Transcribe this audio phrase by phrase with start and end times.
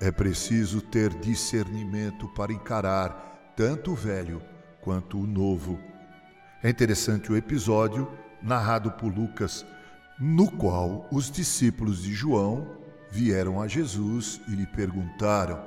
[0.00, 4.40] É preciso ter discernimento para encarar tanto o velho
[4.80, 5.76] quanto o novo.
[6.62, 8.08] É interessante o episódio
[8.40, 9.66] narrado por Lucas,
[10.16, 12.78] no qual os discípulos de João
[13.10, 15.60] vieram a Jesus e lhe perguntaram: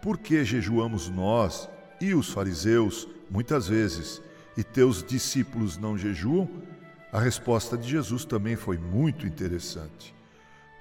[0.00, 4.20] Por que jejuamos nós e os fariseus muitas vezes,
[4.56, 6.50] e teus discípulos não jejuam?
[7.12, 10.12] A resposta de Jesus também foi muito interessante.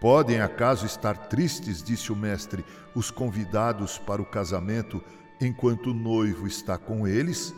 [0.02, 2.66] Podem acaso estar tristes, disse o Mestre,
[2.96, 5.00] os convidados para o casamento
[5.40, 7.54] enquanto o noivo está com eles?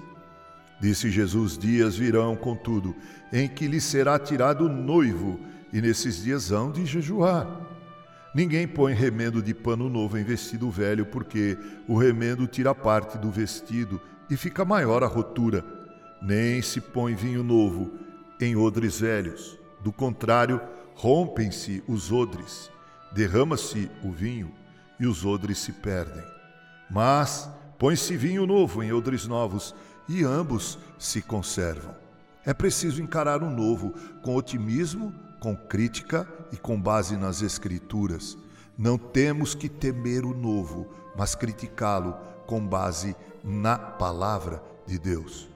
[0.82, 2.94] Disse Jesus: Dias virão, contudo,
[3.32, 5.40] em que lhe será tirado o noivo,
[5.72, 7.62] e nesses dias hão de jejuar.
[8.36, 13.32] Ninguém põe remendo de pano novo em vestido velho, porque o remendo tira parte do
[13.32, 15.64] vestido e fica maior a rotura.
[16.22, 17.94] Nem se põe vinho novo
[18.38, 19.58] em odres velhos.
[19.82, 20.60] Do contrário,
[20.96, 22.72] rompem-se os odres,
[23.12, 24.54] derrama-se o vinho
[25.00, 26.24] e os odres se perdem.
[26.90, 29.74] Mas põe-se vinho novo em odres novos
[30.08, 31.96] e ambos se conservam.
[32.46, 38.38] É preciso encarar o novo com otimismo, com crítica e com base nas Escrituras.
[38.78, 45.53] Não temos que temer o novo, mas criticá-lo com base na palavra de Deus.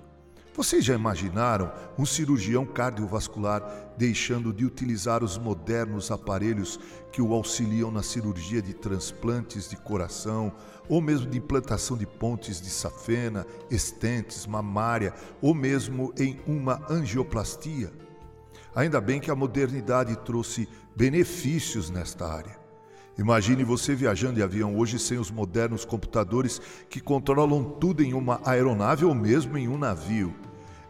[0.58, 6.80] Vocês já imaginaram um cirurgião cardiovascular deixando de utilizar os modernos aparelhos
[7.12, 10.52] que o auxiliam na cirurgia de transplantes de coração,
[10.90, 17.94] ou mesmo de implantação de pontes de safena, estentes, mamária, ou mesmo em uma angioplastia?
[18.74, 22.58] Ainda bem que a modernidade trouxe benefícios nesta área.
[23.16, 28.42] Imagine você viajando de avião hoje sem os modernos computadores que controlam tudo em uma
[28.44, 30.47] aeronave ou mesmo em um navio.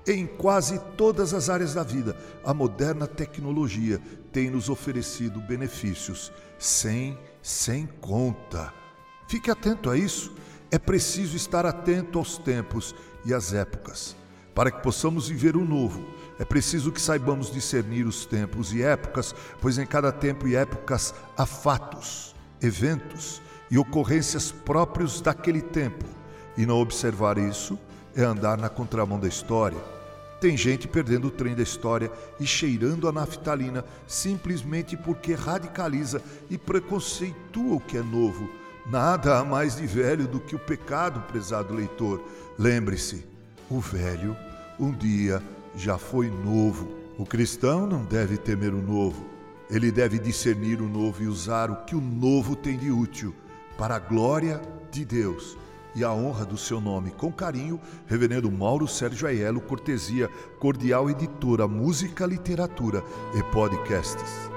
[0.07, 3.99] Em quase todas as áreas da vida, a moderna tecnologia
[4.31, 8.73] tem nos oferecido benefícios sem, sem conta.
[9.27, 10.31] Fique atento a isso.
[10.71, 14.15] É preciso estar atento aos tempos e às épocas.
[14.55, 16.05] Para que possamos viver o novo,
[16.39, 21.13] é preciso que saibamos discernir os tempos e épocas, pois em cada tempo e épocas
[21.37, 26.05] há fatos, eventos e ocorrências próprios daquele tempo.
[26.57, 27.77] E não observar isso
[28.15, 29.96] é andar na contramão da história.
[30.39, 36.57] Tem gente perdendo o trem da história e cheirando a naftalina simplesmente porque radicaliza e
[36.57, 38.47] preconceitua o que é novo.
[38.85, 42.23] Nada há mais de velho do que o pecado, prezado leitor.
[42.57, 43.25] Lembre-se,
[43.69, 44.37] o velho
[44.79, 45.41] um dia
[45.75, 46.95] já foi novo.
[47.17, 49.25] O cristão não deve temer o novo,
[49.71, 53.33] ele deve discernir o novo e usar o que o novo tem de útil
[53.75, 54.61] para a glória
[54.91, 55.57] de Deus
[55.97, 57.09] e a honra do seu nome.
[57.11, 63.03] Com carinho, Reverendo Mauro Sérgio Aiello, cortesia, cordial editora, música, literatura
[63.33, 64.56] e podcasts.